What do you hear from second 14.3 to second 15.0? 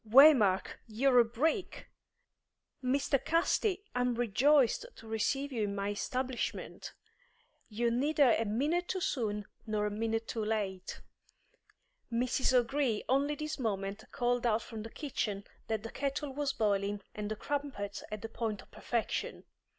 out from the